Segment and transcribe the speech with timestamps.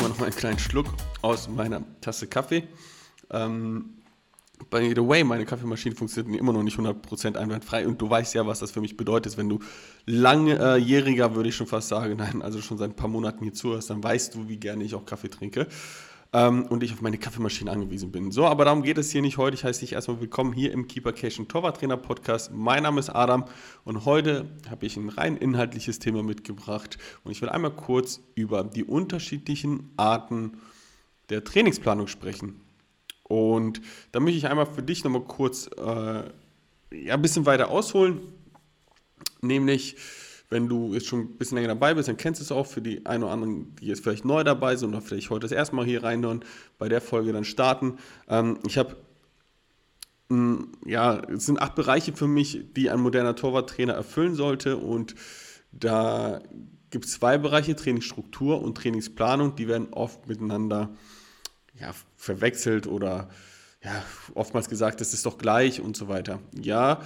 [0.00, 0.86] erstmal noch einen kleinen Schluck
[1.20, 2.66] aus meiner Tasse Kaffee.
[3.30, 3.96] Ähm,
[4.70, 8.46] by the way, meine Kaffeemaschine funktioniert immer noch nicht 100% einwandfrei und du weißt ja,
[8.46, 9.36] was das für mich bedeutet.
[9.36, 9.58] Wenn du
[10.06, 13.90] langjähriger, würde ich schon fast sagen, nein, also schon seit ein paar Monaten hier zuhörst,
[13.90, 15.66] dann weißt du, wie gerne ich auch Kaffee trinke
[16.32, 18.30] ähm, und ich auf meine Kaffeemaschine angewiesen bin.
[18.30, 19.56] So, aber darum geht es hier nicht heute.
[19.56, 22.52] Ich heiße dich erstmal willkommen hier im Keepercation Torwarttrainer Podcast.
[22.52, 23.44] Mein Name ist Adam
[23.84, 28.62] und heute habe ich ein rein inhaltliches Thema mitgebracht und ich will einmal kurz über
[28.62, 30.58] die unterschiedlichen Arten
[31.30, 32.60] der Trainingsplanung sprechen.
[33.24, 33.80] Und
[34.12, 36.22] da möchte ich einmal für dich nochmal kurz äh,
[36.92, 38.20] ja, ein bisschen weiter ausholen,
[39.40, 39.96] nämlich
[40.50, 42.82] wenn du jetzt schon ein bisschen länger dabei bist, dann kennst du es auch für
[42.82, 45.76] die einen oder anderen, die jetzt vielleicht neu dabei sind oder vielleicht heute das erste
[45.76, 46.44] Mal hier reinhören,
[46.76, 47.98] bei der Folge dann starten.
[48.28, 48.96] Ähm, ich habe,
[50.84, 55.14] ja, es sind acht Bereiche für mich, die ein moderner Torwarttrainer erfüllen sollte und
[55.72, 56.42] da
[56.90, 60.90] gibt es zwei Bereiche, Trainingsstruktur und Trainingsplanung, die werden oft miteinander
[61.78, 63.28] ja, verwechselt oder
[63.82, 64.02] ja,
[64.34, 66.40] oftmals gesagt, das ist doch gleich und so weiter.
[66.60, 67.00] Ja,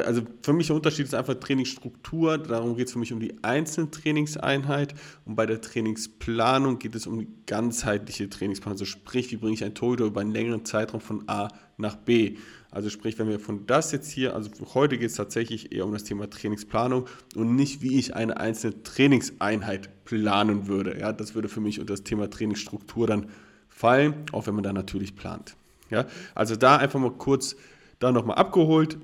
[0.00, 3.34] also für mich der Unterschied ist einfach Trainingsstruktur, darum geht es für mich um die
[3.42, 4.94] einzelne Trainingseinheit
[5.26, 9.64] und bei der Trainingsplanung geht es um die ganzheitliche Trainingsplanung, also sprich, wie bringe ich
[9.64, 12.36] ein Torhüter über einen längeren Zeitraum von A nach B.
[12.70, 15.92] Also sprich, wenn wir von das jetzt hier, also heute geht es tatsächlich eher um
[15.92, 20.98] das Thema Trainingsplanung und nicht, wie ich eine einzelne Trainingseinheit planen würde.
[20.98, 23.26] Ja, das würde für mich unter das Thema Trainingsstruktur dann
[23.68, 25.54] fallen, auch wenn man da natürlich plant.
[25.90, 27.56] Ja, also da einfach mal kurz
[27.98, 28.96] da nochmal abgeholt.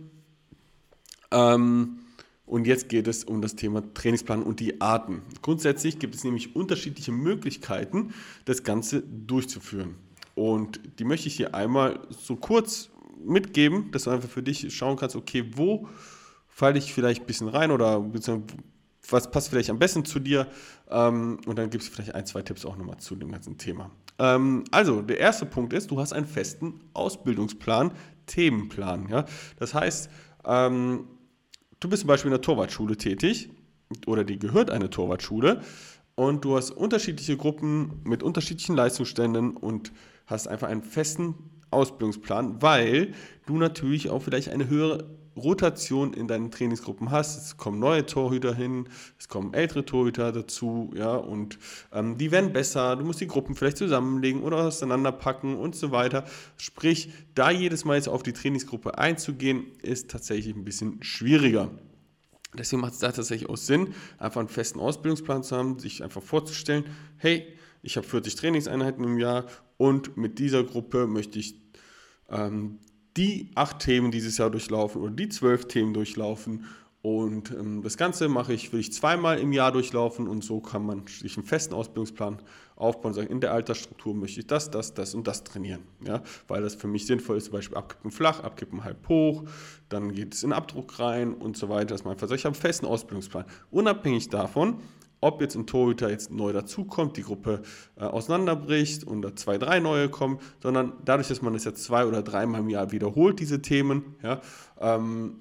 [1.31, 2.01] Ähm,
[2.47, 5.23] und jetzt geht es um das Thema Trainingsplan und die Arten.
[5.43, 8.15] Grundsätzlich gibt es nämlich unterschiedliche Möglichkeiten,
[8.47, 9.97] das Ganze durchzuführen.
[10.35, 12.91] Und die möchte ich hier einmal so kurz
[13.23, 15.89] mitgeben, dass du einfach für dich schauen kannst, okay, wo
[16.49, 18.05] falle ich vielleicht ein bisschen rein oder
[19.11, 20.47] was passt vielleicht am besten zu dir.
[20.91, 23.91] Ähm, und dann gibt es vielleicht ein, zwei Tipps auch nochmal zu dem ganzen Thema.
[24.19, 27.93] Ähm, also, der erste Punkt ist, du hast einen festen Ausbildungsplan,
[28.27, 29.25] Themenplan.
[29.59, 30.11] Das heißt,
[30.45, 31.07] ähm,
[31.81, 33.51] du bist zum Beispiel in der Torwartschule tätig
[34.07, 35.63] oder dir gehört eine Torwartschule
[36.15, 39.93] und du hast unterschiedliche Gruppen mit unterschiedlichen Leistungsständen und
[40.27, 41.35] hast einfach einen festen
[41.71, 43.15] Ausbildungsplan, weil
[43.47, 47.39] du natürlich auch vielleicht eine höhere Rotation in deinen Trainingsgruppen hast.
[47.39, 48.89] Es kommen neue Torhüter hin,
[49.19, 51.59] es kommen ältere Torhüter dazu, ja, und
[51.93, 52.97] ähm, die werden besser.
[52.97, 56.25] Du musst die Gruppen vielleicht zusammenlegen oder auseinanderpacken und so weiter.
[56.57, 61.71] Sprich, da jedes Mal jetzt auf die Trainingsgruppe einzugehen, ist tatsächlich ein bisschen schwieriger.
[62.57, 66.23] Deswegen macht es da tatsächlich auch Sinn, einfach einen festen Ausbildungsplan zu haben, sich einfach
[66.23, 66.85] vorzustellen,
[67.19, 67.47] hey,
[67.83, 69.47] ich habe 40 Trainingseinheiten im Jahr
[69.77, 71.61] und mit dieser Gruppe möchte ich
[72.31, 72.79] ähm,
[73.19, 76.65] die acht Themen dieses Jahr durchlaufen oder die zwölf Themen durchlaufen.
[77.03, 80.85] Und ähm, das Ganze mache ich, will ich zweimal im Jahr durchlaufen und so kann
[80.85, 82.39] man sich einen festen Ausbildungsplan
[82.77, 85.83] aufbauen und sagen, in der Altersstruktur möchte ich das, das, das und das trainieren.
[86.05, 86.23] Ja?
[86.49, 89.45] Weil das für mich sinnvoll ist, zum Beispiel abkippen flach, abkippen halb hoch,
[89.89, 92.55] dann geht es in Abdruck rein und so weiter, dass man einfach sagt, ich habe
[92.55, 93.45] einen festen Ausbildungsplan.
[93.71, 94.79] Unabhängig davon,
[95.21, 97.63] ob jetzt ein Torhüter jetzt neu dazukommt, die Gruppe
[97.97, 102.07] äh, auseinanderbricht und da zwei, drei neue kommen, sondern dadurch, dass man es jetzt zwei
[102.07, 104.41] oder dreimal im Jahr wiederholt, diese Themen, ja,
[104.81, 105.41] ähm,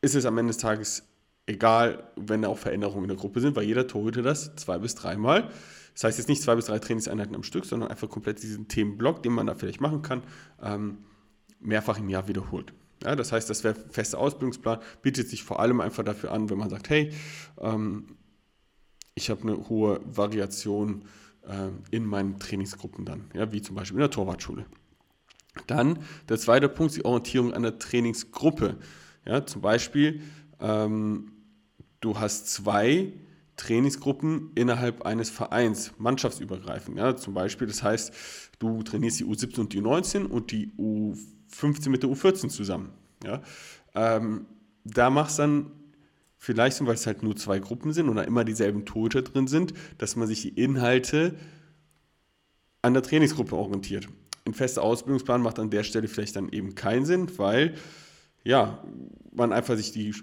[0.00, 1.04] ist es am Ende des Tages
[1.46, 4.94] egal, wenn da auch Veränderungen in der Gruppe sind, weil jeder Torhüter das zwei bis
[4.94, 5.50] dreimal.
[5.94, 9.22] Das heißt jetzt nicht zwei bis drei Trainingseinheiten am Stück, sondern einfach komplett diesen Themenblock,
[9.22, 10.22] den man da vielleicht machen kann,
[10.62, 10.98] ähm,
[11.58, 12.72] mehrfach im Jahr wiederholt.
[13.02, 16.58] Ja, das heißt, das wäre fester Ausbildungsplan, bietet sich vor allem einfach dafür an, wenn
[16.58, 17.12] man sagt, hey,
[17.60, 18.16] ähm,
[19.18, 21.02] ich habe eine hohe Variation
[21.42, 24.64] äh, in meinen Trainingsgruppen dann, ja, wie zum Beispiel in der Torwartschule.
[25.66, 25.98] Dann
[26.28, 28.76] der zweite Punkt, die Orientierung an der Trainingsgruppe.
[29.26, 30.22] Ja, zum Beispiel,
[30.60, 31.32] ähm,
[32.00, 33.12] du hast zwei
[33.56, 36.96] Trainingsgruppen innerhalb eines Vereins, mannschaftsübergreifend.
[36.96, 38.12] Ja, zum Beispiel, das heißt,
[38.60, 42.92] du trainierst die U17 und die U19 und die U15 mit der U14 zusammen.
[43.24, 43.42] Ja,
[43.96, 44.46] ähm,
[44.84, 45.72] da machst dann
[46.38, 50.16] vielleicht, weil es halt nur zwei Gruppen sind oder immer dieselben Torhüter drin sind, dass
[50.16, 51.34] man sich die Inhalte
[52.80, 54.08] an der Trainingsgruppe orientiert.
[54.46, 57.74] Ein fester Ausbildungsplan macht an der Stelle vielleicht dann eben keinen Sinn, weil
[58.44, 58.82] ja,
[59.32, 60.14] man einfach sich die,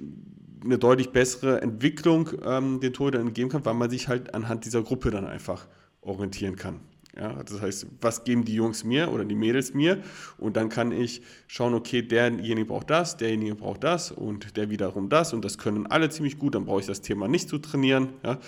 [0.63, 4.81] eine deutlich bessere Entwicklung ähm, den Torhütern entgeben kann, weil man sich halt anhand dieser
[4.81, 5.67] Gruppe dann einfach
[6.01, 6.79] orientieren kann.
[7.17, 10.03] Ja, das heißt, was geben die Jungs mir oder die Mädels mir?
[10.37, 15.07] Und dann kann ich schauen, okay, derjenige braucht das, derjenige braucht das und der wiederum
[15.07, 18.09] das und das können alle ziemlich gut, dann brauche ich das Thema nicht zu trainieren.
[18.23, 18.39] Ja.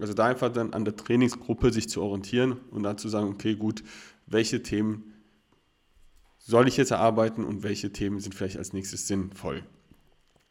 [0.00, 3.54] Also da einfach dann an der Trainingsgruppe sich zu orientieren und dann zu sagen, okay,
[3.54, 3.84] gut,
[4.26, 5.12] welche Themen
[6.38, 9.62] soll ich jetzt erarbeiten und welche Themen sind vielleicht als nächstes sinnvoll.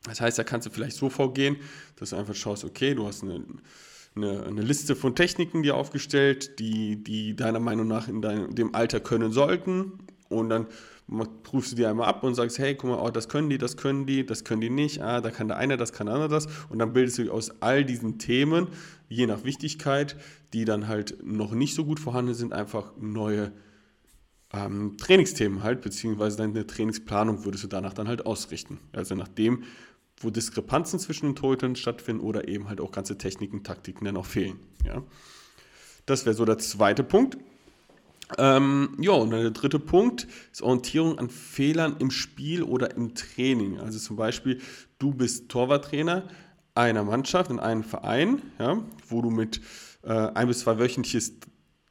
[0.03, 1.57] Das heißt, da kannst du vielleicht so vorgehen,
[1.97, 3.43] dass du einfach schaust, okay, du hast eine
[4.15, 8.75] eine, eine, Liste von Techniken dir aufgestellt, die, die deiner Meinung nach in deinem, dem
[8.75, 9.93] Alter können sollten.
[10.29, 10.67] Und dann
[11.43, 13.77] prüfst du die einmal ab und sagst, hey, guck mal, oh, das können die, das
[13.77, 16.29] können die, das können die nicht, ah, da kann der eine, das kann der andere
[16.29, 16.47] das.
[16.69, 18.67] Und dann bildest du aus all diesen Themen,
[19.09, 20.15] je nach Wichtigkeit,
[20.53, 23.51] die dann halt noch nicht so gut vorhanden sind, einfach neue
[24.53, 28.79] ähm, Trainingsthemen halt, beziehungsweise deine Trainingsplanung würdest du danach dann halt ausrichten.
[28.93, 29.63] Also nachdem,
[30.17, 34.25] wo Diskrepanzen zwischen den Torhütern stattfinden oder eben halt auch ganze Techniken, Taktiken dann auch
[34.25, 34.59] fehlen.
[34.85, 35.03] Ja.
[36.05, 37.37] Das wäre so der zweite Punkt.
[38.37, 43.79] Ähm, ja, und der dritte Punkt ist Orientierung an Fehlern im Spiel oder im Training.
[43.79, 44.59] Also zum Beispiel,
[44.97, 46.27] du bist Torwarttrainer
[46.75, 49.61] einer Mannschaft in einem Verein, ja, wo du mit
[50.03, 51.33] äh, ein bis zwei wöchentliches,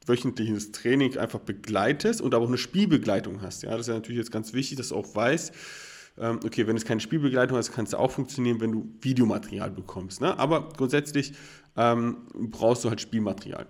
[0.05, 3.63] wöchentliches Training einfach begleitest und aber auch eine Spielbegleitung hast.
[3.63, 5.53] Ja, das ist ja natürlich jetzt ganz wichtig, dass du auch weißt,
[6.17, 10.21] ähm, okay, wenn es keine Spielbegleitung hast, kann es auch funktionieren, wenn du Videomaterial bekommst.
[10.21, 10.37] Ne?
[10.37, 11.33] Aber grundsätzlich
[11.75, 13.67] ähm, brauchst du halt Spielmaterial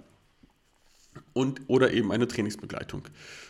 [1.33, 3.03] und, oder eben eine Trainingsbegleitung.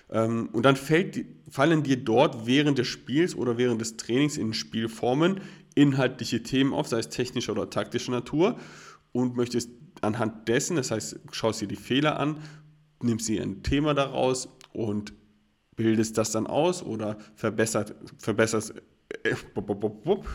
[0.10, 4.54] Ähm, und dann fällt, fallen dir dort während des Spiels oder während des Trainings in
[4.54, 5.42] Spielformen
[5.76, 8.58] inhaltliche Themen auf, sei es technischer oder taktischer Natur,
[9.12, 9.70] und möchtest
[10.02, 12.38] anhand dessen, das heißt, schaust dir die Fehler an,
[13.02, 15.14] nimmst dir ein Thema daraus und
[15.76, 18.74] bildest das dann aus oder verbessert, verbesserst,
[19.24, 19.36] äh,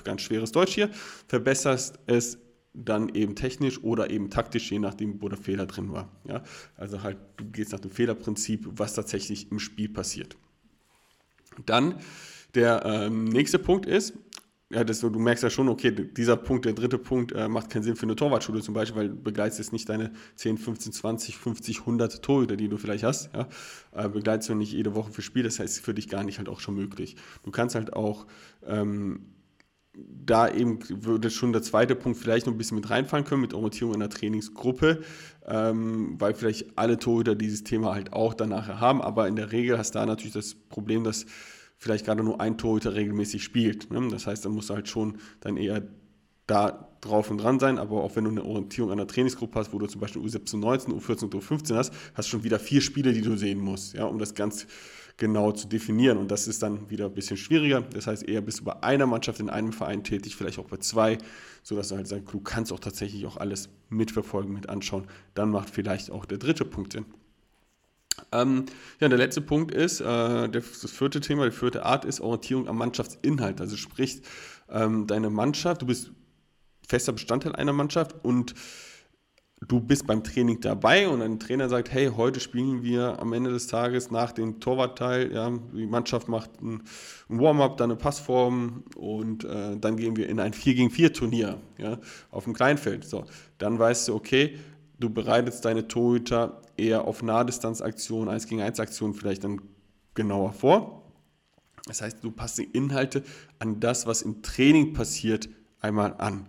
[0.05, 0.91] ganz schweres Deutsch hier,
[1.27, 2.39] verbesserst es
[2.75, 6.11] dann eben technisch oder eben taktisch, je nachdem, wo der Fehler drin war.
[6.25, 6.43] Ja?
[6.77, 10.37] Also halt, du gehst nach dem Fehlerprinzip, was tatsächlich im Spiel passiert.
[11.67, 11.97] Dann
[12.55, 14.15] der ähm, nächste Punkt ist,
[14.71, 17.85] ja, das, du merkst ja schon, okay, dieser Punkt, der dritte Punkt, äh, macht keinen
[17.85, 21.39] Sinn für eine Torwartschule zum Beispiel, weil du begleitest jetzt nicht deine 10, 15, 20,
[21.39, 23.49] 50, 100 Torhüter, die du vielleicht hast, ja,
[23.93, 26.51] äh, begleitest du nicht jede Woche für Spiel, das heißt für dich gar nicht halt
[26.51, 27.17] auch schon möglich.
[27.45, 28.27] Du kannst halt auch
[28.67, 29.21] ähm,
[29.95, 33.55] da eben würde schon der zweite Punkt vielleicht noch ein bisschen mit reinfallen können, mit
[33.55, 35.01] Orientierung in der Trainingsgruppe,
[35.47, 39.79] ähm, weil vielleicht alle Torhüter dieses Thema halt auch danach haben, aber in der Regel
[39.79, 41.27] hast du da natürlich das Problem, dass
[41.79, 43.91] vielleicht gerade nur ein Torhüter regelmäßig spielt.
[43.91, 44.09] Ne?
[44.11, 45.83] Das heißt, dann musst du halt schon dann eher
[46.47, 49.73] da drauf und dran sein, aber auch wenn du eine Orientierung an der Trainingsgruppe hast,
[49.73, 53.13] wo du zum Beispiel U17, 19, U14, U15 hast, hast du schon wieder vier Spiele,
[53.13, 54.67] die du sehen musst, ja, um das ganz
[55.19, 56.17] genau zu definieren.
[56.17, 57.83] Und das ist dann wieder ein bisschen schwieriger.
[57.83, 60.79] Das heißt, eher bist du bei einer Mannschaft in einem Verein tätig, vielleicht auch bei
[60.79, 61.19] zwei,
[61.63, 65.07] sodass du halt sagst, du kannst auch tatsächlich auch alles mitverfolgen, mit anschauen.
[65.35, 67.05] Dann macht vielleicht auch der dritte Punkt Sinn.
[68.33, 68.67] Ähm,
[69.01, 72.79] ja, der letzte Punkt ist, äh, das vierte Thema, die vierte Art ist Orientierung am
[72.79, 73.61] Mannschaftsinhalt.
[73.61, 74.23] Also sprich,
[74.71, 76.13] ähm, deine Mannschaft, du bist
[76.87, 78.55] fester Bestandteil einer Mannschaft und
[79.67, 83.51] du bist beim Training dabei und ein Trainer sagt, hey, heute spielen wir am Ende
[83.51, 86.83] des Tages nach dem Torwartteil, ja, die Mannschaft macht ein,
[87.29, 91.61] Warm-up, dann eine Passform und äh, dann gehen wir in ein 4 gegen 4 Turnier
[91.77, 91.99] ja,
[92.31, 93.05] auf dem Kleinfeld.
[93.05, 93.25] So,
[93.59, 94.59] dann weißt du, okay,
[94.99, 99.61] du bereitest deine Torhüter eher auf Nahdistanzaktionen, 1 gegen 1 Aktionen vielleicht dann
[100.15, 101.03] genauer vor.
[101.87, 103.23] Das heißt, du passt die Inhalte
[103.59, 105.49] an das, was im Training passiert,
[105.81, 106.47] einmal an.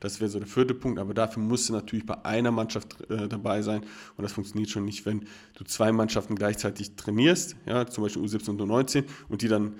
[0.00, 3.28] Das wäre so der vierte Punkt, aber dafür musst du natürlich bei einer Mannschaft äh,
[3.28, 3.82] dabei sein
[4.16, 8.50] und das funktioniert schon nicht, wenn du zwei Mannschaften gleichzeitig trainierst, ja, zum Beispiel U17
[8.50, 9.74] und U19 und die dann,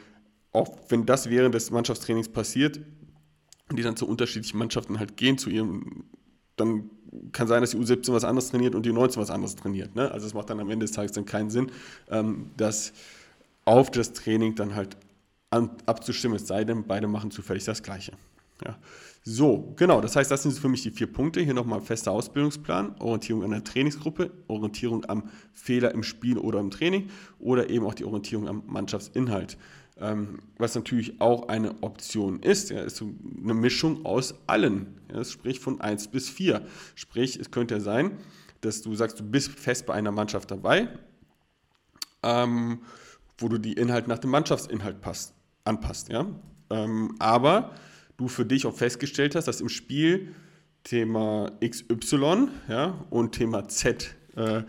[0.53, 2.81] auch wenn das während des Mannschaftstrainings passiert,
[3.71, 6.05] und die dann zu unterschiedlichen Mannschaften halt gehen, zu ihrem,
[6.57, 6.91] dann
[7.33, 9.95] kann sein, dass die U17 was anderes trainiert und die U19 was anderes trainiert.
[9.95, 10.11] Ne?
[10.11, 11.71] Also es macht dann am Ende des Tages dann keinen Sinn,
[12.11, 12.93] ähm, das
[13.65, 14.97] auf das Training dann halt
[15.51, 18.13] an, abzustimmen, es sei denn, beide machen zufällig das Gleiche.
[18.65, 18.77] Ja.
[19.23, 21.41] So, genau, das heißt, das sind für mich die vier Punkte.
[21.41, 26.71] Hier nochmal fester Ausbildungsplan, Orientierung an der Trainingsgruppe, Orientierung am Fehler im Spiel oder im
[26.71, 29.59] Training oder eben auch die Orientierung am Mannschaftsinhalt.
[30.01, 33.11] Ähm, was natürlich auch eine Option ist, ja, ist so
[33.43, 36.67] eine Mischung aus allen, ja, sprich von 1 bis 4.
[36.95, 38.17] Sprich, es könnte ja sein,
[38.63, 40.89] dass du sagst, du bist fest bei einer Mannschaft dabei,
[42.23, 42.81] ähm,
[43.37, 46.09] wo du die Inhalte nach dem Mannschaftsinhalt passt, anpasst.
[46.09, 46.27] Ja?
[46.71, 47.75] Ähm, aber
[48.17, 50.35] du für dich auch festgestellt hast, dass im Spiel
[50.83, 54.63] Thema XY ja, und Thema Z äh,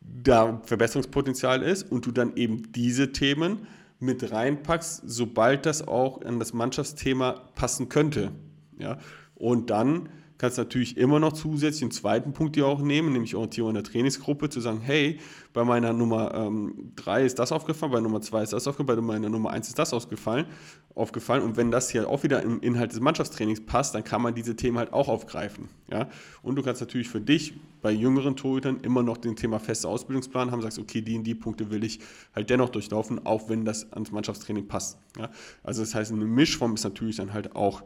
[0.00, 3.66] da Verbesserungspotenzial ist und du dann eben diese Themen
[3.98, 8.32] mit reinpackst, sobald das auch an das Mannschaftsthema passen könnte.
[8.78, 8.98] Ja?
[9.34, 13.70] Und dann kannst natürlich immer noch zusätzlich einen zweiten Punkt dir auch nehmen, nämlich Orientierung
[13.70, 15.18] in der Trainingsgruppe, zu sagen, hey,
[15.52, 16.50] bei meiner Nummer
[16.96, 19.68] 3 ähm, ist das aufgefallen, bei Nummer 2 ist das aufgefallen, bei meiner Nummer 1
[19.68, 20.46] ist das aufgefallen,
[20.94, 21.42] aufgefallen.
[21.42, 24.56] Und wenn das hier auch wieder im Inhalt des Mannschaftstrainings passt, dann kann man diese
[24.56, 25.68] Themen halt auch aufgreifen.
[25.90, 26.08] Ja?
[26.42, 30.50] Und du kannst natürlich für dich bei jüngeren Torhütern immer noch den Thema fester Ausbildungsplan
[30.50, 32.00] haben, sagst, okay, die und die Punkte will ich
[32.34, 34.98] halt dennoch durchlaufen, auch wenn das ans Mannschaftstraining passt.
[35.18, 35.30] Ja?
[35.62, 37.82] Also das heißt, eine Mischform ist natürlich dann halt auch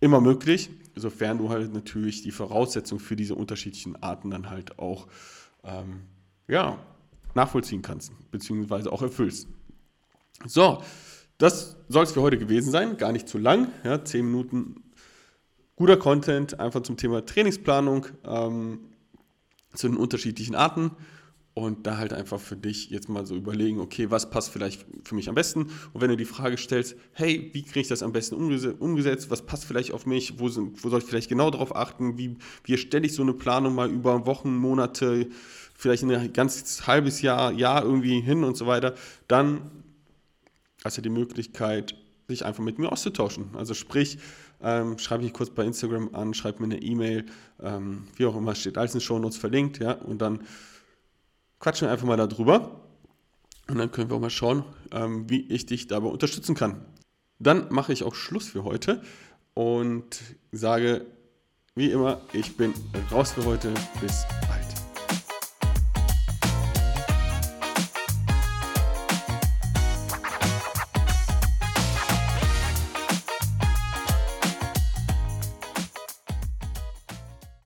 [0.00, 5.06] immer möglich, sofern du halt natürlich die Voraussetzungen für diese unterschiedlichen Arten dann halt auch
[5.64, 6.02] ähm,
[6.48, 6.78] ja,
[7.34, 9.48] nachvollziehen kannst, beziehungsweise auch erfüllst.
[10.46, 10.82] So,
[11.38, 14.82] das soll es für heute gewesen sein, gar nicht zu lang, ja, 10 Minuten
[15.76, 18.80] guter Content, einfach zum Thema Trainingsplanung, ähm,
[19.74, 20.90] zu den unterschiedlichen Arten
[21.54, 25.14] und da halt einfach für dich jetzt mal so überlegen, okay, was passt vielleicht für
[25.14, 25.62] mich am besten?
[25.92, 29.30] Und wenn du die Frage stellst, hey, wie kriege ich das am besten umgesetzt?
[29.30, 30.38] Was passt vielleicht auf mich?
[30.38, 32.18] Wo, sind, wo soll ich vielleicht genau darauf achten?
[32.18, 35.28] Wie, wie erstelle ich so eine Planung mal über Wochen, Monate,
[35.74, 38.94] vielleicht ein ganz halbes Jahr, Jahr irgendwie hin und so weiter?
[39.26, 39.70] Dann
[40.84, 41.96] hast du die Möglichkeit,
[42.28, 43.50] sich einfach mit mir auszutauschen.
[43.54, 44.18] Also sprich,
[44.62, 47.26] ähm, schreib mich kurz bei Instagram an, schreib mir eine E-Mail,
[47.60, 50.40] ähm, wie auch immer, steht alles in den Show Notes verlinkt, ja, und dann
[51.60, 52.80] quatschen wir einfach mal darüber
[53.68, 56.84] und dann können wir auch mal schauen, ähm, wie ich dich dabei unterstützen kann.
[57.38, 59.02] Dann mache ich auch Schluss für heute
[59.54, 60.20] und
[60.52, 61.06] sage,
[61.74, 62.74] wie immer, ich bin
[63.10, 63.72] raus für heute.
[64.00, 64.24] Bis